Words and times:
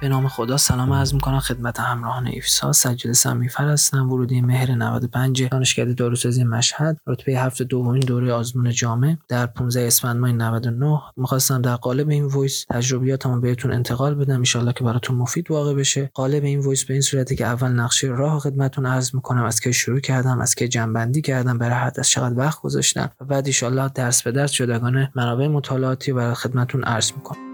به 0.00 0.08
نام 0.08 0.28
خدا 0.28 0.56
سلام 0.56 0.92
عرض 0.92 1.14
می‌کنم 1.14 1.38
خدمت 1.38 1.80
همراهان 1.80 2.26
ایفسا. 2.26 2.72
سجاد 2.72 3.12
سمیعی 3.12 3.52
فر 3.52 3.68
هستم. 3.68 4.12
ورودی 4.12 4.40
مهر 4.40 4.74
95 4.74 5.48
دانشکده 5.48 5.92
داروسازی 5.92 6.44
مشهد. 6.44 6.98
رتبه 7.06 7.32
هفت 7.32 7.64
دومین 7.64 8.00
دوره 8.00 8.32
آزمون 8.32 8.70
جامع. 8.70 9.16
در 9.28 9.46
15 9.46 9.86
اسفند 9.86 10.16
ماه 10.16 10.32
99 10.32 11.00
می‌خواستم 11.16 11.62
در 11.62 11.76
قالب 11.76 12.08
این 12.08 12.24
voice 12.24 12.64
تجربیاتمو 12.70 13.40
بهتون 13.40 13.72
انتقال 13.72 14.14
بدم. 14.14 14.42
ان‌شاءالله 14.54 14.72
که 14.72 14.84
براتون 14.84 15.16
مفید 15.16 15.50
واقع 15.50 15.74
بشه. 15.74 16.10
قالب 16.14 16.44
این 16.44 16.60
voice 16.60 16.84
به 16.84 16.94
این 16.94 17.02
صورتی 17.02 17.36
که 17.36 17.46
اول 17.46 17.68
نقشه 17.68 18.06
راه 18.06 18.40
خدمتتون 18.40 18.86
عرض 18.86 19.14
می‌کنم. 19.14 19.44
از 19.44 19.60
کی 19.60 19.72
شروع 19.72 20.00
کردم؟ 20.00 20.40
از 20.40 20.54
کی 20.54 20.68
جمع‌بندی 20.68 21.22
کردم؟ 21.22 21.58
برای 21.58 21.78
هر 21.78 22.00
درس 22.00 22.08
چقدر 22.08 22.38
وقت 22.38 22.60
گذاشتم؟ 22.60 23.10
و 23.20 23.24
بعد 23.24 23.48
ان 23.62 23.90
درس 23.94 24.22
به 24.22 24.32
درس 24.32 24.52
جداگانه 24.52 25.12
منابع 25.14 25.48
مطالعاتی 25.48 26.12
برای 26.12 26.34
خدمتتون 26.34 26.84
عرض 26.84 27.12
می‌کنم. 27.12 27.45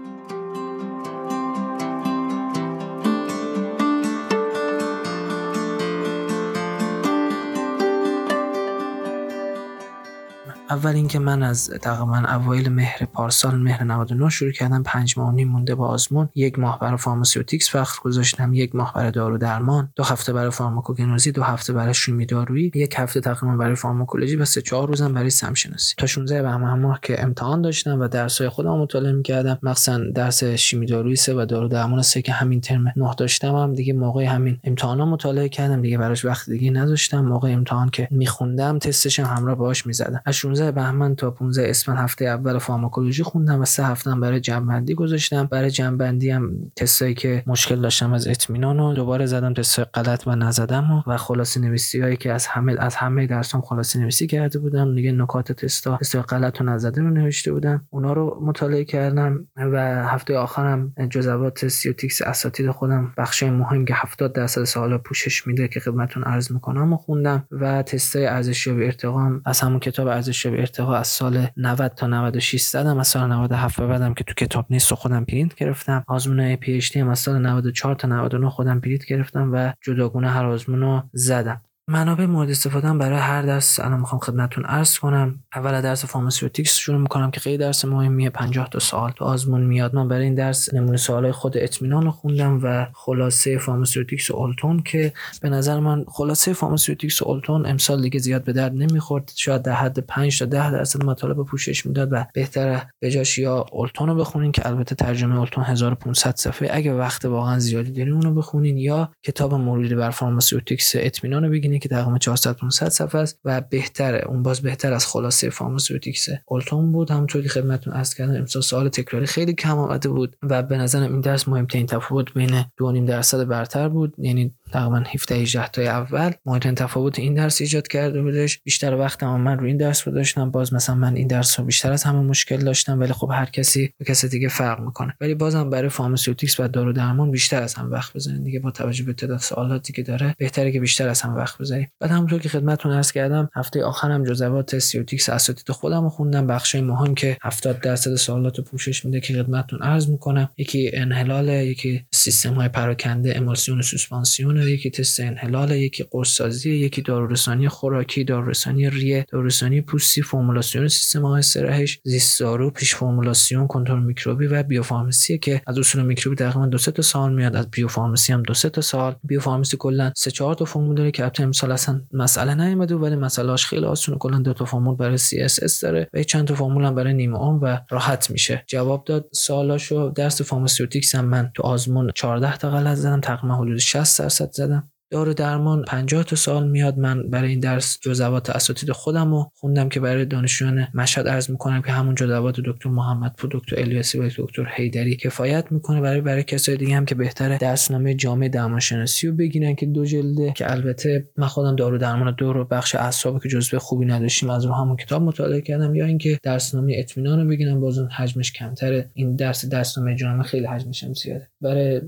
اول 10.73 10.95
اینکه 10.95 11.19
من 11.19 11.43
از 11.43 11.69
تقریبا 11.69 12.17
اوایل 12.17 12.69
مهر 12.69 13.05
پارسال 13.05 13.55
مهر 13.55 13.83
99 13.83 14.29
شروع 14.29 14.51
کردم. 14.51 14.83
پنج 14.83 15.17
ماه 15.17 15.33
نیم 15.33 15.47
مونده 15.47 15.75
به 15.75 15.87
آزمون. 15.87 16.29
یک 16.35 16.59
ماه 16.59 16.79
برای 16.79 16.97
فارماسیوتیکس 16.97 17.75
وقت 17.75 17.99
گذاشتم. 17.99 18.53
یک 18.53 18.75
ماه 18.75 18.93
برای 18.93 19.11
دارو 19.11 19.37
درمان. 19.37 19.91
دو 19.95 20.03
هفته 20.03 20.33
برای 20.33 20.51
فارماکوگنوزی. 20.51 21.31
دو 21.31 21.43
هفته 21.43 21.73
برای 21.73 21.93
شیمی 21.93 22.25
دارویی. 22.25 22.71
یک 22.75 22.95
هفته 22.97 23.19
تقریبا 23.19 23.57
برای 23.57 23.75
فارماکولوژی 23.75 24.35
و 24.35 24.45
سه 24.45 24.61
چهار 24.61 24.87
روزم 24.87 25.13
برای 25.13 25.29
سم 25.29 25.53
شناسی 25.53 25.95
تا 25.97 26.05
16 26.07 26.41
بهمن 26.41 26.79
ماه 26.79 26.99
که 27.01 27.23
امتحان 27.23 27.61
داشتم 27.61 27.99
و 27.99 28.07
درسای 28.07 28.49
خودم 28.49 28.77
مطالعه 28.77 29.11
می‌کردم. 29.11 29.59
مثلا 29.63 30.11
درس 30.15 30.43
شیمی 30.43 30.85
دارویی 30.85 31.15
سه 31.15 31.33
و 31.33 31.45
دارو 31.45 31.67
درمان 31.67 32.01
سه 32.01 32.21
که 32.21 32.31
همین 32.31 32.61
ترم 32.61 32.93
نه 32.95 33.13
داشتم 33.17 33.55
هم 33.55 33.73
دیگه 33.73 33.93
موقع 33.93 34.23
همین 34.23 34.59
امتحانا 34.63 35.05
مطالعه 35.05 35.49
کردم. 35.49 35.81
دیگه 35.81 35.97
براش 35.97 36.25
وقت 36.25 36.49
دیگه 36.49 36.71
نذاشتم. 36.71 37.25
موقع 37.25 37.51
امتحان 37.51 37.89
که 37.89 38.07
میخوندم 38.11 38.79
تستش 38.79 39.19
هم 39.19 39.37
همراه 39.37 39.55
باهاش 39.55 39.85
می‌زدم. 39.85 40.21
از 40.25 40.35
16 40.35 40.62
بهمن 40.71 41.15
تا 41.15 41.31
15 41.31 41.69
اسفند. 41.69 41.97
هفته 41.97 42.25
اول 42.25 42.57
فارماکولوژی 42.57 43.23
خوندم 43.23 43.61
و 43.61 43.65
سه 43.65 43.85
هفته 43.85 44.15
برای 44.15 44.39
جمع‌بندی 44.39 44.93
گذاشتم. 44.93 45.45
برای 45.45 45.71
جمع‌بندی 45.71 46.29
هم 46.29 46.51
تستایی 46.75 47.13
که 47.13 47.43
مشکل 47.47 47.81
داشتم 47.81 48.13
از 48.13 48.27
اطمینان 48.27 48.79
و 48.79 48.93
دوباره 48.93 49.25
زدم 49.25 49.53
تست 49.53 49.79
غلط 49.79 50.27
و 50.27 50.35
نزدم 50.35 50.91
و, 50.91 51.11
و 51.11 51.17
خلاصه 51.17 51.59
نویسی 51.59 52.01
هایی 52.01 52.17
که 52.17 52.31
از 52.31 52.47
همه 52.47 52.75
از 52.79 52.95
همه 52.95 53.27
درسام 53.27 53.61
خلاصه 53.61 53.99
نویسی 53.99 54.27
کرده 54.27 54.59
بودم. 54.59 54.95
دیگه 54.95 55.11
نکات 55.11 55.51
تستا 55.51 55.97
تست 55.97 56.15
غلط 56.15 56.61
و 56.61 56.63
نزده 56.63 57.01
رو 57.01 57.09
نوشته 57.09 57.51
بودم. 57.51 57.87
اونا 57.89 58.13
رو 58.13 58.39
مطالعه 58.41 58.85
کردم 58.85 59.47
و 59.57 60.05
هفته 60.05 60.37
آخرم 60.37 60.93
جزوات 61.09 61.67
سیوتیکس 61.67 62.21
اساتید 62.21 62.71
خودم 62.71 63.13
بخش 63.17 63.43
مهم 63.43 63.85
که 63.85 63.93
70 63.93 64.33
درصد 64.33 64.63
سوالا 64.63 64.97
پوشش 64.97 65.47
میده 65.47 65.67
که 65.67 65.79
خدمتتون 65.79 66.23
عرض 66.23 66.51
می‌کنم 66.51 66.93
و 66.93 66.97
خوندم 66.97 67.47
و 67.51 67.83
تستای 67.83 68.25
ارزشیابی 68.25 68.85
ارتقام 68.85 69.41
از 69.45 69.59
همون 69.59 69.79
کتاب 69.79 70.07
ارزشیابی 70.45 70.61
ارتقا 70.61 70.95
از 70.95 71.07
سال 71.07 71.47
90 71.57 71.87
تا 71.95 72.07
96 72.07 72.61
زدم 72.61 72.97
از 72.97 73.07
سال 73.07 73.29
97 73.29 73.79
به 73.79 73.87
بعدم 73.87 74.13
که 74.13 74.23
تو 74.23 74.33
کتاب 74.33 74.65
نیست 74.69 74.91
و 74.91 74.95
خودم 74.95 75.25
پرینت 75.25 75.55
گرفتم. 75.55 76.03
آزمون 76.07 76.55
PhD 76.55 76.99
هم 76.99 77.09
از 77.09 77.19
سال 77.19 77.41
94 77.41 77.95
تا 77.95 78.07
99 78.07 78.49
خودم 78.49 78.79
پرینت 78.79 79.05
گرفتم 79.05 79.49
و 79.53 79.73
جداگونه 79.81 80.29
هر 80.29 80.45
آزمون 80.45 80.81
رو 80.81 81.03
زدم. 81.13 81.61
منابع 81.87 82.25
مورد 82.25 82.49
استفاده 82.49 82.93
برای 82.93 83.19
هر 83.19 83.41
درس 83.41 83.79
الان 83.79 83.99
می‌خوام 83.99 84.19
خدمتتون 84.19 84.65
عرض 84.65 84.99
کنم. 84.99 85.39
اول 85.55 85.81
درس 85.81 86.05
فارماسیوتیکس 86.05 86.75
شروع 86.75 86.97
می‌کنم 86.97 87.31
که 87.31 87.39
خیلی 87.39 87.57
درس 87.57 87.85
مهمیه. 87.85 88.29
50 88.29 88.69
تا 88.69 88.79
سوال 88.79 89.11
تو 89.11 89.25
آزمون 89.25 89.61
میاد. 89.61 89.95
من 89.95 90.07
برای 90.07 90.23
این 90.23 90.35
درس 90.35 90.73
نمونه 90.73 90.97
سوالای 90.97 91.31
خود 91.31 91.57
اطمینان 91.57 92.03
رو 92.03 92.11
خوندم 92.11 92.59
و 92.63 92.87
خلاصه 92.93 93.57
فارماسیوتیکس 93.57 94.31
آولتون 94.31 94.83
که 94.83 95.13
به 95.41 95.49
نظر 95.49 95.79
من 95.79 96.05
خلاصه 96.07 96.53
فارماسیوتیکس 96.53 97.21
آولتون 97.21 97.65
امسال 97.65 98.01
دیگه 98.01 98.19
زیاد 98.19 98.43
به 98.43 98.53
درد 98.53 98.73
نمی‌خورد. 98.73 99.31
شاید 99.35 99.61
در 99.61 99.73
حد 99.73 99.99
5 99.99 100.39
تا 100.39 100.45
10 100.45 100.71
درصد 100.71 101.03
مطالب 101.03 101.43
پوشش 101.43 101.85
می‌داد 101.85 102.09
و 102.11 102.25
بهتره 102.33 102.89
به 102.99 103.11
جاش 103.11 103.37
یا 103.37 103.65
آولتون 103.71 104.09
رو 104.09 104.15
بخونین 104.15 104.51
که 104.51 104.67
البته 104.67 104.95
ترجمه 104.95 105.37
آولتون 105.37 105.63
1500 105.63 106.35
صفحه. 106.35 106.69
اگه 106.71 106.93
وقت 106.93 107.25
واقعا 107.25 107.59
زیادی 107.59 107.91
دارین 107.91 108.13
اونو 108.13 108.33
بخونین 108.33 108.77
یا 108.77 109.11
کتاب 109.23 109.53
مروری 109.53 109.95
بر 109.95 110.09
فارماسیوتیکس 110.09 110.91
اطمینان 110.95 111.43
رو 111.43 111.49
بگیرین 111.49 111.72
که 111.79 111.89
تقریبا 111.89 112.17
400 112.17 112.53
500 112.53 112.89
صفحه 112.89 113.21
است 113.21 113.39
و 113.45 113.61
بهتره. 113.61 114.25
اون 114.27 114.43
باز 114.43 114.61
بهتر 114.61 114.93
از 114.93 115.07
خلاصه 115.07 115.49
فارماسیوتیکس 115.49 116.27
آولتون 116.45 116.91
بود. 116.91 117.11
همونطور 117.11 117.41
که 117.41 117.49
خدمتتون 117.49 117.93
عرض 117.93 118.13
کردم 118.13 118.35
امسال 118.35 118.61
سوال 118.61 118.89
تکراری 118.89 119.25
خیلی 119.25 119.53
کم 119.53 119.77
آمده 119.77 120.09
بود 120.09 120.37
و 120.43 120.63
به 120.63 120.77
نظرم 120.77 121.11
این 121.11 121.21
درس 121.21 121.47
مهمترین 121.47 121.85
تفاوت 121.85 122.33
بین 122.33 122.61
2.5 122.61 123.07
درصد 123.07 123.47
برتر 123.47 123.89
بود. 123.89 124.13
یعنی 124.17 124.53
تقریبا 124.73 125.03
17 125.13 125.35
18 125.35 125.67
تا 125.67 125.81
اول 125.81 126.31
مهمترین 126.45 126.75
تفاوت 126.75 127.19
این 127.19 127.33
درس 127.33 127.61
ایجاد 127.61 127.87
کرده 127.87 128.21
بودش. 128.21 128.59
بیشتر 128.63 128.95
وقت 128.95 129.23
من 129.23 129.59
رو 129.59 129.65
این 129.65 129.77
درس 129.77 130.07
گذاشتم. 130.07 130.51
باز 130.51 130.73
مثلا 130.73 130.95
من 130.95 131.15
این 131.15 131.27
درس 131.27 131.59
رو 131.59 131.65
بیشتر 131.65 131.91
از 131.91 132.03
همه 132.03 132.19
مشکل 132.19 132.57
داشتم 132.57 132.99
ولی 132.99 133.13
خب 133.13 133.29
هر 133.33 133.45
کسی 133.45 133.93
با 133.97 134.05
کسی 134.05 134.29
دیگه 134.29 134.47
فرق 134.47 134.79
می‌کنه. 134.79 135.13
ولی 135.21 135.35
بازم 135.35 135.69
برای 135.69 135.89
فارماسیوتیکس 135.89 136.59
و 136.59 136.67
دارو 136.67 136.93
درمان 136.93 137.31
بیشتر 137.31 137.63
از 137.63 137.73
همه 137.73 137.91
وقت 137.91 138.13
بذارید 138.13 138.43
دیگه 138.43 138.59
با 138.59 138.71
توجه 138.71 139.03
به 139.03 139.13
تعداد 139.13 139.39
سوالاتی 139.39 139.93
که 139.93 140.03
داره 140.03 140.35
بهتره 140.37 140.71
که 140.71 140.79
بیشتر 140.79 141.07
از 141.07 141.21
همه 141.21 141.35
وقت 141.35 141.57
بذارید 141.57 141.89
بعد 141.99 142.11
همونطور 142.11 142.39
که 142.39 142.49
خدمتتون 142.49 142.91
عرض 142.91 143.11
کردم 143.11 143.49
هفته 143.55 143.83
آخرم 143.83 144.23
جزوات 144.23 144.79
سیوتیکس 144.79 145.29
اساتید 145.29 145.71
خودم 145.71 146.03
رو 146.03 146.09
خوندم. 146.09 146.47
بخش 146.47 146.75
مهم 146.75 147.15
که 147.15 147.37
70 147.41 147.79
درصد 147.79 148.15
سوالات 148.15 148.61
پوشش 148.61 149.05
میده 149.05 149.19
که 149.19 149.33
خدمتتون 149.33 149.81
عرض 149.81 150.09
می‌کنم. 150.09 150.49
یکی 150.57 150.91
انحلال 150.93 151.49
یکی 151.49 152.05
سیستم 152.23 152.53
های 152.53 152.69
پراکنده 152.69 153.37
امولسیون 153.37 153.79
و 153.79 153.81
سوسپانسیون 153.81 154.57
یکی 154.57 154.89
تست 154.89 155.19
انحلال 155.19 155.71
یکی 155.71 156.03
قرصسازی 156.11 156.71
یکی 156.75 157.01
دارورسانی 157.01 157.69
خوراکی 157.69 158.23
دارورسانی 158.23 158.89
ریه 158.89 159.25
دارورسانی 159.31 159.81
پوستی 159.81 160.21
فرمولاسیون 160.21 160.87
سیستم 160.87 161.25
های 161.25 161.41
سرهش 161.41 161.99
زیستارو 162.03 162.69
پیش 162.69 162.95
فرمولاسیون 162.95 163.67
کنترل 163.67 164.03
میکروبی 164.03 164.47
و 164.47 164.63
بیوفارماسی 164.63 165.37
که 165.37 165.61
از 165.67 165.77
اصول 165.77 166.05
میکروبی 166.05 166.35
تقریبا 166.35 166.65
دو 166.65 166.77
سه 166.77 166.91
تا 166.91 167.01
سوال 167.01 167.33
میاد. 167.33 167.55
از 167.55 167.71
بیوفارماسی 167.71 168.33
هم 168.33 168.43
دو 168.43 168.53
سه 168.53 168.69
تا 168.69 168.81
سوال 168.81 169.15
بیوفارماسی 169.23 169.77
کلا 169.77 170.11
سه 170.15 170.31
چهار 170.31 170.55
تا 170.55 170.65
فرمول 170.65 170.95
داره 170.95 171.11
که 171.11 171.23
البته 171.23 171.43
امسال 171.43 171.71
اصلا 171.71 172.01
مسئله 172.13 172.55
نیومده 172.55 172.95
ولی 172.95 173.15
مسئلهاش 173.15 173.65
خیلی 173.65 173.85
آسونه. 173.85 174.17
کلا 174.17 174.39
دو 174.39 174.53
تا 174.53 174.65
فرمول 174.65 174.95
برای 174.95 175.17
Css 175.17 175.81
داره 175.81 176.09
و 176.13 176.23
چند 176.23 176.47
تا 176.47 176.55
فرمول 176.55 176.83
هم 176.83 176.95
برای 176.95 177.13
نیمه 177.13 177.37
عمر 177.37 177.59
و 177.63 177.81
راحت 177.89 178.31
میشه. 178.31 178.63
جواب 178.67 179.03
داد 179.05 179.29
سوالاشو. 179.31 180.09
درس 180.15 180.41
فارماسیوتیکس 180.41 181.15
هم 181.15 181.25
من 181.25 181.51
تو 181.53 181.63
آزمون 181.63 182.11
14 182.15 182.57
تا 182.57 182.69
غلط 182.69 182.97
زدم 182.97 183.21
تقریبا 183.21 183.55
حدود 183.55 183.77
60 183.77 184.21
درصد 184.21 184.51
زدم. 184.51 184.92
دارو 185.13 185.33
درمان 185.33 185.83
50 185.83 186.23
تا 186.23 186.35
سوال 186.35 186.69
میاد. 186.69 186.97
من 186.97 187.29
برای 187.29 187.49
این 187.49 187.59
درس 187.59 187.97
جزوات 188.01 188.49
اساتید 188.49 188.91
خودم 188.91 189.31
رو 189.31 189.51
خوندم 189.55 189.89
که 189.89 189.99
برای 189.99 190.25
دانشجویان 190.25 190.87
مشهد 190.93 191.27
عرض 191.27 191.49
می‌کنم 191.49 191.81
که 191.81 191.91
همون 191.91 192.15
جزوات 192.15 192.59
دکتر 192.65 192.89
محمد 192.89 193.33
پور 193.37 193.49
دکتر 193.53 193.79
الیاسی 193.79 194.19
و 194.19 194.29
دکتر 194.37 194.63
حیدری 194.63 195.15
کفایت 195.15 195.71
می‌کنه. 195.71 196.01
برای 196.01 196.21
برای 196.21 196.43
کسای 196.43 196.77
دیگه 196.77 196.95
هم 196.95 197.05
که 197.05 197.15
بهتره 197.15 197.57
درسنامه 197.57 198.13
جامع 198.13 198.49
درمانشناسی 198.49 199.27
رو 199.27 199.35
بگیرن 199.35 199.75
که 199.75 199.85
دو 199.85 200.05
جلده. 200.05 200.53
که 200.55 200.71
البته 200.71 201.27
من 201.37 201.47
خودم 201.47 201.75
دارو 201.75 201.97
درمان 201.97 202.35
دو 202.37 202.53
رو 202.53 202.65
بخش 202.65 202.95
اعصاب 202.95 203.43
که 203.43 203.49
جزوه 203.49 203.79
خوبی 203.79 204.05
نداشتیم 204.05 204.49
از 204.49 204.65
رو 204.65 204.73
همون 204.73 204.95
کتاب 204.95 205.21
مطالعه 205.21 205.61
کردم. 205.61 205.95
یا 205.95 206.05
اینکه 206.05 206.39
درسنامه 206.43 206.95
اطمینان 206.97 207.39
رو 207.39 207.47
بگیرم 207.47 207.79
بازم 207.81 208.09
حجمش 208.17 208.51
کمتره. 208.51 209.09
این 209.13 209.35
درس 209.35 209.65
درسنامه 209.65 210.15
جامع 210.15 210.43
خیلی 210.43 210.65
حجمش 210.65 211.03
هم 211.03 211.13
زیاده. 211.13 211.47
برای 211.61 212.01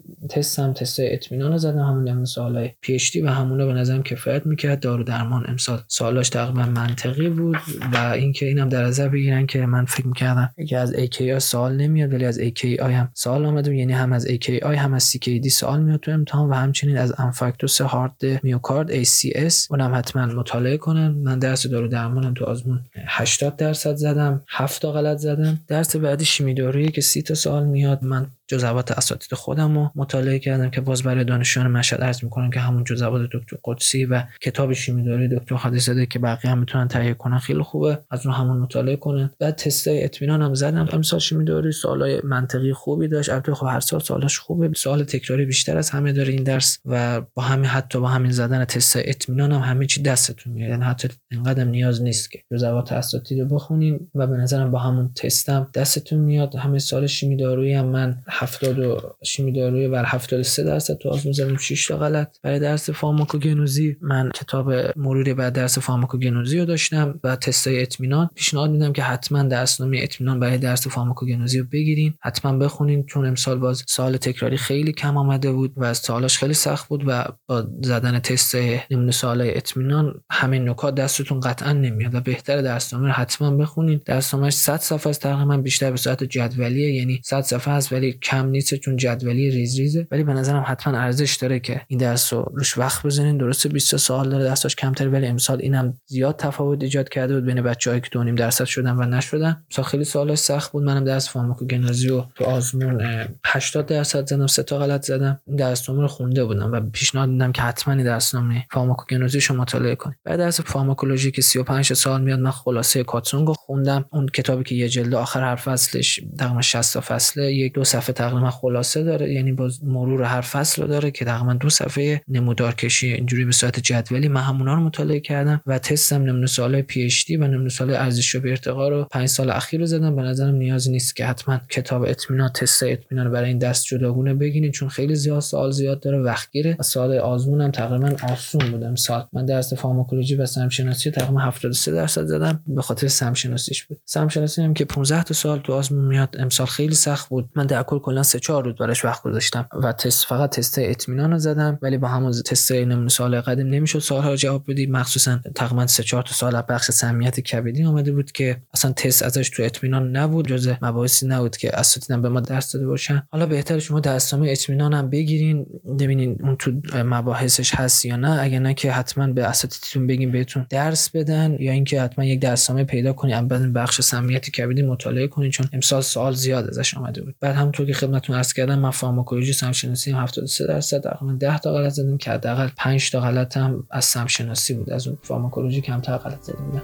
هم 0.58 0.74
تست 0.74 1.00
اطمینان 1.00 1.58
زدم. 1.58 1.80
همون 1.80 2.26
سوالای 2.26 2.70
پی 2.82 2.95
PhD 2.98 3.24
و 3.24 3.28
همونا 3.28 3.66
به 3.66 3.74
نظرم 3.74 4.04
کفایت 4.04 4.46
می‌کرد. 4.46 4.80
دارو 4.80 5.04
درمان 5.04 5.46
امسال. 5.48 5.80
سالاش 5.88 6.30
تقریبا 6.30 6.66
منطقی 6.66 7.30
بود 7.30 7.58
و 7.94 7.98
اینکه 7.98 8.46
اینم 8.46 8.70
در 8.70 8.84
نظر 8.86 9.10
بگیرن 9.10 9.46
که 9.46 9.66
من 9.66 9.86
فکر 9.86 10.08
می‌کردم 10.08 10.50
که 10.68 10.78
از 10.78 10.94
AKI 10.96 11.38
سوال 11.38 11.76
نمیاد 11.76 12.14
ولی 12.14 12.26
از 12.26 12.40
AKI 12.40 12.80
هم 12.80 13.10
سوال 13.14 13.46
آمده. 13.46 13.76
یعنی 13.76 13.94
هم 13.94 14.14
از 14.14 14.28
AKI 14.28 14.64
هم 14.64 14.94
از 14.94 15.12
CKD 15.12 15.48
سوال 15.48 15.82
میاد 15.82 16.00
تو 16.00 16.12
امتحان 16.12 16.50
و 16.50 16.54
همچنین 16.54 16.98
از 16.98 17.14
انفاکتوس 17.18 17.82
هارد 17.82 18.14
میوکارد 18.44 19.04
ACS 19.04 19.54
اونم 19.70 19.96
حتما 19.96 20.26
مطالعه 20.26 20.78
کنن. 20.78 21.08
من 21.08 21.40
درس 21.40 21.68
دارو 21.68 21.88
درمانم 21.88 22.34
تو 22.34 22.46
آزمون 22.46 22.80
80 23.08 23.56
درصد 23.56 23.96
زدم. 23.96 24.42
7 24.48 24.82
تا 24.82 24.92
غلط 24.92 25.18
زدم. 25.18 25.60
درس 25.68 25.96
بعدی 25.96 26.26
شیمی 26.26 26.92
که 26.92 27.02
30 27.02 27.22
تا 27.22 27.34
سوال 27.34 27.66
میاد. 27.66 28.04
من 28.04 28.28
جزوات 28.48 28.92
اساتید 28.92 29.34
خودم 29.34 29.78
رو 29.78 29.92
مطالعه 29.96 30.40
کردم 30.40 30.70
که 30.70 30.82
باز 30.82 31.04
برای 31.04 31.24
دانشجویان 31.24 31.72
مشهد 31.72 32.02
عرض 32.02 32.24
می‌کنم 32.24 32.50
که 32.50 32.60
همون 32.60 32.84
جزوات 32.84 33.30
دکتر 33.34 33.58
قدسی 33.64 34.06
و 34.06 34.24
کتاب 34.42 34.74
شیمی 34.74 35.28
دکتر 35.28 35.56
خادی 35.56 35.80
زاده 35.80 36.06
که 36.06 36.20
بقیه 36.20 36.52
هم 36.52 36.58
می‌تونن 36.58 36.88
تهیه 36.88 37.14
کنن 37.14 37.38
خیلی 37.38 37.64
خوبه. 37.64 38.00
از 38.12 38.26
اون 38.26 38.36
همون 38.36 38.58
مطالعه 38.58 38.96
کنن. 38.96 39.30
بعد 39.40 39.56
تستای 39.56 40.04
اطمینان 40.04 40.42
هم 40.42 40.54
زدم. 40.54 40.88
امسال 40.94 41.20
شیمی 41.20 41.46
دارویی 41.46 41.72
سوالای 41.72 42.22
منطقی 42.24 42.74
خوبی 42.74 43.08
داشت. 43.08 43.30
البته 43.30 43.54
خب 43.54 43.66
هر 43.66 43.80
سال 43.80 44.00
سوالاش 44.00 44.40
خوبه. 44.40 44.72
سوال 44.76 45.04
تکراری 45.04 45.46
بیشتر 45.46 45.78
از 45.78 45.90
همه 45.90 46.14
داره 46.14 46.34
این 46.34 46.44
درس 46.44 46.80
و 46.86 47.22
با 47.22 47.44
همین 47.44 47.66
حتی 47.66 48.00
با 48.00 48.08
همین 48.08 48.32
زدن 48.32 48.66
تست 48.66 48.96
اطمینان 48.96 49.52
هم 49.52 49.62
همه 49.62 49.86
چی 49.86 50.02
دستتون 50.02 50.54
میاد. 50.54 50.70
یعنی 50.70 50.84
حتی 50.84 51.10
اینقدر 51.32 51.64
نیاز 51.64 52.02
نیست 52.02 52.32
که 52.32 52.40
جزوات 52.52 52.92
اساتید 52.92 53.40
رو 53.40 53.46
بخونین 53.46 54.00
و 54.16 54.28
به 54.28 54.38
نظرم 54.38 54.72
با 54.72 54.80
همون 54.80 55.14
تستم 55.14 55.68
دستتون 55.74 56.20
میاد. 56.20 56.56
همه 56.56 56.80
سال 56.80 57.08
شیمی 57.08 57.36
دارویی 57.36 57.74
هم 57.74 57.86
من 57.86 58.18
70 58.38 58.80
و 58.80 59.16
شیمی 59.24 59.52
دارویی 59.52 59.88
بر 59.88 60.06
73 60.06 60.64
درصد 60.64 60.98
تو 60.98 61.10
آزمون 61.10 61.34
زدم 61.34 61.58
6 61.58 61.88
تا 61.88 61.98
غلط. 61.98 62.38
برای 62.44 62.60
درس 62.60 62.90
فارماکوگنوزی 62.90 63.98
من 64.02 64.32
کتاب 64.36 64.72
مروری 64.96 65.34
بعد 65.34 65.54
درس 65.54 65.80
فارماکوگنوزی 65.80 66.60
رو 66.60 66.66
داشتم 66.66 67.20
و 67.24 67.36
تستای 67.36 67.82
اطمینان. 67.82 68.30
پیشنهاد 68.36 68.70
میدم 68.70 68.94
که 68.94 69.04
حتما 69.04 69.44
درسنامه 69.44 70.00
اطمینان 70.02 70.40
برای 70.40 70.58
درس 70.58 70.88
فارماکوگنوزی 70.88 71.60
رو 71.60 71.66
بگیرین. 71.72 72.14
حتما 72.22 72.58
بخونین 72.58 73.06
چون 73.06 73.26
امسال 73.26 73.60
باز 73.60 73.84
سال 73.88 74.18
تکراری 74.18 74.58
خیلی 74.58 74.92
کم 74.92 75.18
آمده 75.18 75.52
بود 75.52 75.74
و 75.78 75.84
از 75.84 76.10
خیلی 76.38 76.54
سخت 76.54 76.88
بود 76.88 77.04
و 77.08 77.26
با 77.48 77.68
زدن 77.82 78.20
تست 78.20 78.56
نمونه 78.92 79.12
سوال 79.12 79.42
اطمینان 79.42 80.24
همین 80.32 80.70
نکات 80.70 80.96
دستتون 80.96 81.40
قطعا 81.40 81.74
نمیاد 81.74 82.16
و 82.16 82.20
بهتر 82.20 82.62
درسنامه 82.62 83.08
رو 83.08 83.14
حتما 83.14 83.52
بخونین. 83.52 84.02
درسنامهش 84.06 84.54
100 84.54 84.78
صفحه 84.78 85.10
است 85.10 85.22
تقریبا 85.22 85.58
بیشتر 85.58 85.92
به 85.92 85.98
صورت 85.98 86.24
جدولیه 86.24 86.94
یعنی 86.94 87.22
100 87.24 87.42
صفحه 87.42 87.74
است 87.74 87.94
ولی 87.94 88.20
کم 88.26 88.46
نیست 88.46 88.76
چون 88.76 88.96
جدولی 88.96 89.52
ریز 89.52 89.80
ریزه. 89.80 90.08
ولی 90.12 90.24
به 90.24 90.34
نظرم 90.34 90.64
حتما 90.68 90.98
ارزش 90.98 91.36
داره 91.36 91.60
که 91.60 91.82
این 91.88 92.00
درس 92.00 92.34
رو 92.34 92.52
روش 92.54 92.78
وقت 92.78 93.06
بزنین. 93.06 93.38
درسته 93.38 93.70
20 93.70 93.98
سال 93.98 94.30
داره 94.30 94.44
درسش 94.44 94.76
کمتر 94.76 95.08
ولی 95.08 95.28
امسال 95.28 95.62
اینم 95.62 95.98
زیاد 96.06 96.36
تفاوت 96.36 96.84
ایجاد 96.84 97.10
کرده 97.10 97.36
بود 97.36 97.46
بین 97.46 97.62
بچه‌هایی 97.62 98.02
که 98.02 98.10
دونیم 98.12 98.36
درصد 98.36 98.66
شدن 98.66 98.96
و 98.96 99.06
نشدن. 99.06 99.64
امسال 99.72 99.86
خیلی 99.86 100.04
سوال 100.04 100.36
سخت 100.36 100.72
بود. 100.72 100.84
منم 100.84 101.04
درس 101.04 101.30
فارماکوگنوزی 101.30 102.10
و 102.10 102.24
تو 102.36 102.46
آزمون 102.46 103.02
80 103.46 103.86
درصد 103.86 104.28
زدم 104.28 104.48
سه 104.48 104.64
تا 104.64 104.78
غلط 104.78 105.06
زدم. 105.06 105.42
این 105.48 105.56
درسنامه 105.56 106.02
رو 106.02 106.08
خونده 106.08 106.46
بودم 106.46 106.72
و 106.72 106.80
پیشنهاد 106.80 107.30
میدم 107.30 107.52
که 107.52 107.62
حتما 107.62 107.94
این 107.94 108.04
درسنامه 108.04 108.66
فارماکوگنوزی 108.72 109.42
شما 109.42 109.62
مطالعه 109.62 109.96
کنید. 109.96 110.18
بعد 110.24 110.40
درس 110.40 110.62
فارماکولوژی 110.62 111.32
که 111.32 111.42
35 111.42 111.94
سال 111.94 112.22
میاد 112.22 112.40
من 112.40 112.52
خلاصه 112.52 113.04
کاتسونگ 113.04 113.48
خوندم. 113.48 114.06
اون 114.12 114.28
کتابی 114.28 114.64
که 114.64 114.76
یه 114.76 114.90
جلد 114.90 115.14
آخر 115.14 115.42
هر 115.42 115.56
فصلش 115.56 116.20
تقریبا 116.40 116.62
60 116.62 116.94
تا 116.94 117.02
فصله 117.02 117.54
یک 117.54 117.74
دو 117.74 117.84
صفحه 117.84 118.15
تقریبا 118.16 118.50
خلاصه 118.50 119.04
داره 119.04 119.34
یعنی 119.34 119.52
باز 119.52 119.84
مرور 119.84 120.24
هر 120.24 120.42
فصل 120.42 120.82
رو 120.82 120.88
داره 120.88 121.12
که 121.12 121.26
تقریبا 121.26 121.54
دو 121.54 121.70
صفحه 121.70 122.22
نمودار 122.28 122.76
کشی 122.76 123.14
اینجوری 123.14 123.46
به 123.46 123.52
صورت 123.52 123.80
جدولی 123.80 124.28
من 124.28 124.42
همونا 124.42 124.74
رو 124.74 124.80
مطالعه 124.80 125.20
کردم 125.20 125.62
و 125.66 125.80
تستم 125.80 126.24
نمونه 126.24 126.48
سوال 126.48 126.82
پی 126.82 127.06
اچ 127.06 127.26
دی 127.26 127.38
و 127.38 127.48
نمونه 127.48 127.70
سوال 127.70 127.94
ارزش 127.94 128.36
و 128.36 128.42
ارتقا 128.46 128.90
رو 128.90 129.04
5 129.04 129.28
سال 129.28 129.50
اخیر 129.50 129.80
رو 129.80 129.86
زدم. 129.86 130.16
به 130.16 130.22
نظرم 130.22 130.56
نیازی 130.56 130.92
نیست 130.92 131.16
که 131.16 131.26
حتما 131.26 131.60
کتاب 131.70 132.02
اطمینان 132.04 132.50
تست 132.50 132.84
اطمینان 132.84 133.32
برای 133.32 133.48
این 133.48 133.58
دست 133.58 133.86
جداگونه 133.86 134.34
بگیرین 134.34 134.72
چون 134.72 134.90
خیلی 134.90 135.16
زیاد 135.16 135.40
سوال 135.40 135.72
زیاد 135.72 136.00
داره 136.00 136.20
وقت 136.20 136.52
گیره 136.52 136.78
سال 136.82 137.18
آزمونم 137.18 137.72
تقریبا 137.72 138.16
آسون 138.32 138.72
بودم 138.72 138.96
سال 138.96 139.28
من 139.34 139.46
درس 139.46 139.74
فارماکولوژی 139.74 140.36
و 140.36 140.46
سمشناسی 140.46 141.12
تقریبا 141.12 141.40
73 141.40 141.92
درصد 141.92 142.26
زدم 142.26 142.64
به 142.68 142.82
خاطر 142.82 143.08
سمشناسیش 143.08 143.84
بود. 143.84 143.98
سمشناسی 144.06 144.62
هم 144.62 144.74
که 144.74 144.86
15 144.86 145.24
تا 145.24 145.34
سال 145.34 145.60
تو 145.60 145.74
آزمون 145.74 146.06
میاد 146.06 146.36
امسال 146.40 146.68
خیلی 146.68 146.96
سخت 146.96 147.30
بود. 147.30 147.50
من 147.56 147.66
در 147.66 147.84
کل 147.84 148.00
کلا 148.06 148.24
3 148.24 148.40
4 148.40 148.64
روز 148.64 148.76
براش 148.76 149.06
وقت 149.06 149.24
گذاشتم 149.24 149.68
و 149.84 149.92
تست 149.92 150.26
فقط 150.26 150.56
تست 150.56 150.80
اطمینان 150.80 151.32
رو 151.32 151.40
زدم 151.40 151.80
ولی 151.82 151.98
با 151.98 152.08
همون 152.08 152.32
تست 152.32 152.72
نمونه 152.72 153.10
سال 153.10 153.42
قدیم 153.42 153.68
نمی‌شد 153.68 154.00
سالها 154.00 154.36
جواب 154.36 154.64
بدی. 154.68 154.86
مخصوصا 154.86 155.40
تقریبا 155.56 155.88
3 155.88 156.04
4 156.04 156.24
تا 156.24 156.34
سال 156.34 156.62
بخش 156.70 156.92
سمیت 156.92 157.40
کبدی 157.40 157.84
اومده 157.84 158.12
بود 158.12 158.32
که 158.32 158.58
اصلا 158.74 158.92
تست 158.92 159.24
ازش 159.24 159.50
تو 159.50 159.64
اطمینان 159.64 160.16
نبود 160.16 160.48
جز 160.48 160.74
مباحثی 160.82 161.28
نبود 161.28 161.58
که 161.58 161.80
اساتیدم 161.80 162.22
به 162.22 162.30
ما 162.30 162.40
درس 162.40 162.72
داده 162.72 162.88
باشن. 162.88 163.24
حالا 163.32 163.46
بهتر 163.46 163.80
شما 163.80 164.00
درسنامه 164.00 164.50
اطمینان 164.50 164.94
هم 164.94 165.10
بگیرین 165.10 165.66
ببینین 166.00 166.38
اون 166.44 166.56
تو 166.56 166.72
مباحثش 166.94 167.76
هست 167.76 168.06
یا 168.06 168.16
نه. 168.16 168.42
اگه 168.42 168.60
نه 168.60 168.74
که 168.74 168.92
حتما 168.92 169.28
به 169.28 169.44
اساتیدتون 169.44 170.08
بگین 170.08 170.32
بهتون 170.32 170.66
درس 170.70 171.10
بدن 171.10 171.56
یا 171.60 171.72
اینکه 171.72 172.02
حتما 172.02 172.26
یک 172.26 172.40
درسنامه 172.40 172.84
پیدا 172.84 173.14
کنید 173.14 173.34
اول 173.34 173.72
بخش 173.76 174.02
سمیت 174.02 174.50
کبدی 174.50 174.82
مطالعه 174.82 175.28
کنید 175.28 175.52
چون 175.52 175.68
امسال 175.74 176.02
سوال 176.02 176.34
زیاد 176.34 176.68
ازش 176.68 176.98
آمده 176.98 177.22
بود. 177.22 177.36
بعد 177.40 177.56
همونطور 177.56 177.86
که 177.86 177.95
خدمتتون 177.96 178.36
عرض 178.36 178.54
کردم 178.54 178.80
من 178.80 178.92
فارماکولوژی 178.92 179.54
سمشناسی 179.54 180.12
73 180.12 180.68
درصد 180.68 181.04
تقریبا 181.04 181.34
10 181.40 181.60
تا 181.60 181.74
غلط 181.74 181.92
زدم 181.92 182.18
که 182.18 182.32
حداقل 182.32 182.70
5 182.78 183.12
تا 183.12 183.20
غلط 183.20 183.58
هم 183.58 183.84
از 183.92 184.06
سمشناسی 184.06 184.74
بود 184.74 184.90
از 184.90 185.08
اون 185.08 185.18
فارماکولوژی 185.22 185.82
کمتر 185.82 186.18
غلط 186.18 186.42
زدم 186.42 186.82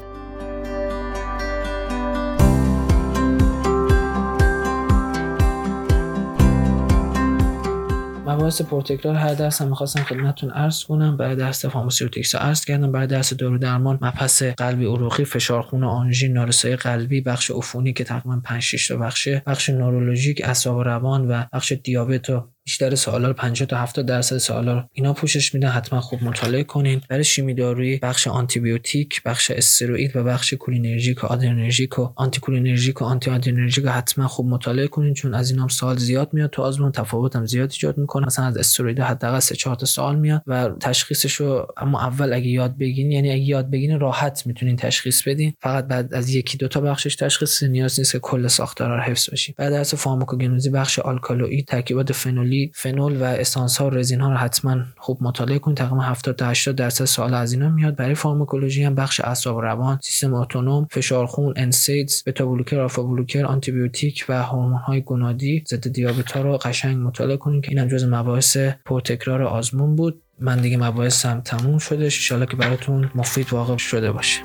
مباحث 8.52 8.62
پرتکرار 8.62 9.16
هر 9.16 9.34
درس 9.34 9.62
هم 9.62 9.68
می‌خواستم 9.68 10.04
خدمتتون 10.04 10.50
عرض 10.50 10.84
کنم. 10.84 11.18
برای 11.18 11.36
درس 11.36 11.66
فارماسیوتیکس 11.66 12.36
عرض 12.36 12.66
کردم. 12.66 12.92
برای 12.92 13.08
درس 13.08 13.34
دارو 13.34 13.58
درمان 13.58 14.00
مبحث 14.02 14.44
قلبی 14.44 14.86
عروقی 14.86 15.26
فشار 15.26 15.62
خون 15.62 15.84
آنژین 15.84 16.34
نارسایی 16.34 16.76
قلبی 16.76 17.22
بخش 17.22 17.52
عفونی 17.52 17.94
که 17.94 18.04
تقریبا 18.04 18.42
5 18.44 18.62
6 18.62 18.88
تا 18.88 18.98
بخشه 18.98 19.44
بخش 19.48 19.70
نورولوژیک 19.70 20.42
اعصاب 20.44 20.78
و 20.78 20.84
روان 20.84 21.28
و 21.28 21.44
بخش 21.54 21.74
دیابت 21.84 22.30
و 22.30 22.50
بیشتر 22.66 22.96
سوالا 22.96 23.28
رو 23.28 23.34
50 23.34 23.68
تا 23.68 23.78
70 23.78 24.06
درصد 24.06 24.38
سوالا 24.38 24.74
رو 24.74 24.84
اینا 24.94 25.14
پوشش 25.14 25.54
میدن 25.54 25.70
حتما 25.70 26.02
خوب 26.02 26.24
مطالعه 26.24 26.64
کنین. 26.64 27.02
برای 27.10 27.24
شیمی 27.24 27.54
دارویی 27.54 27.98
بخش 27.98 28.28
آنتی 28.28 28.60
بیوتیک 28.60 29.24
بخش 29.24 29.52
استروئید 29.52 30.16
و 30.16 30.24
بخش 30.24 30.54
کولینرژیک 30.54 31.24
و 31.24 31.28
آدرنرژیک 31.28 32.00
و 32.00 32.10
آنتی 32.16 32.40
کولینرژیک 32.40 33.02
و 33.02 33.06
آنتی 33.06 33.32
آدرنرژیک 33.32 33.86
حتما 33.86 34.28
خوب 34.28 34.48
مطالعه 34.48 34.88
کنین 34.88 35.14
چون 35.14 35.34
از 35.34 35.52
اینام 35.52 35.68
سوال 35.68 35.98
زیاد 35.98 36.34
میاد 36.34 36.50
تو 36.50 36.62
آزمون. 36.62 36.92
تفاوت 36.92 37.36
هم 37.36 37.46
زیاد 37.46 37.72
ایجاد 37.72 37.98
می‌کنه. 37.98 38.26
مثلا 38.26 38.46
از 38.46 38.58
استروئید 38.58 39.00
حداقل 39.00 39.40
3 39.40 39.56
4 39.56 39.76
تا 39.76 39.86
سوال 39.86 40.16
میاد 40.16 40.44
و 40.48 40.70
تشخیصش 40.80 41.34
رو 41.34 41.68
اما 41.78 42.02
اول 42.02 42.34
اگه 42.34 42.48
یاد 42.48 42.78
بگیرین 42.78 43.12
یعنی 43.12 43.32
اگه 43.32 43.44
یاد 43.44 43.70
بگیرین 43.70 44.00
راحت 44.00 44.48
می‌تونین 44.48 44.76
تشخیص 44.76 45.28
بدین. 45.28 45.54
فقط 45.62 45.88
بعد 45.88 46.14
از 46.14 46.30
یکی 46.30 46.58
دو 46.58 46.68
تا 46.68 46.82
بخشش 46.82 47.16
تشخیص. 47.16 47.64
نیاز 47.64 48.00
نیست 48.00 48.12
که 48.12 48.20
کل 48.20 48.48
ساختارا 48.48 48.96
رو 48.96 49.02
حفظ 49.02 49.30
باشین 49.30 49.56
بعد 49.58 49.74
از 49.74 49.96
فارماکوگنوزی 49.96 50.70
بخش 50.70 51.00
آلکالوئید 51.00 51.68
ترکیبات 51.68 52.12
فنول 52.12 52.51
فنول 52.74 53.22
و 53.22 53.24
اسانس 53.24 53.78
ها 53.78 53.88
و 53.88 53.90
رزین 53.90 54.22
ها 54.22 54.30
رو 54.30 54.38
حتما 54.38 54.78
خوب 54.98 55.18
مطالعه 55.24 55.60
کنید. 55.60 55.78
تقریبا 55.78 56.02
70 56.02 56.36
تا 56.36 56.46
80 56.46 56.76
درصد 56.76 57.06
سوال 57.06 57.34
از 57.34 57.54
اینا 57.54 57.70
میاد. 57.70 57.96
برای 57.96 58.16
فارماکولوژی 58.16 58.84
هم 58.84 58.96
بخش 58.96 59.20
اعصاب 59.20 59.60
روان 59.60 60.00
سیستم 60.02 60.34
اتونوم 60.34 60.88
فشار 60.92 61.26
خون 61.26 61.54
انسیدز 61.58 62.24
بتا 62.24 62.46
بلوکر 62.46 62.80
آلفا 62.80 63.04
بلوکر 63.04 63.46
آنتی 63.46 63.72
بیوتیک 63.72 64.26
و 64.30 64.44
هورمون 64.44 64.80
های 64.80 65.02
گونادی 65.02 65.64
ضد 65.68 65.88
دیابت 65.88 66.32
ها 66.32 66.42
رو 66.42 66.58
قشنگ 66.58 66.98
مطالعه 66.98 67.38
کنید 67.38 67.64
که 67.64 67.70
اینم 67.70 67.88
جز 67.88 68.04
مباحث 68.04 68.58
پرتکرار 68.86 69.44
آزمون 69.44 69.96
بود. 69.96 70.22
من 70.40 70.62
دیگه 70.62 70.78
مباحثم 70.78 71.42
تموم 71.42 71.78
شده. 71.78 72.10
ان 72.32 72.46
که 72.46 72.56
براتون 72.56 73.12
مفید 73.16 73.54
واقع 73.54 73.78
شده 73.78 74.12
باشه. 74.12 74.42